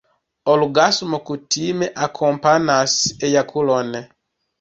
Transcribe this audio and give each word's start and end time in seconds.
Orgasmo 0.51 1.17
kutime 1.27 1.85
akompanas 2.05 2.93
ejakulon. 3.29 3.91